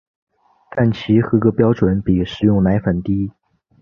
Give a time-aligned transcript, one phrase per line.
[0.75, 3.31] 但其合格标准比食用奶粉低。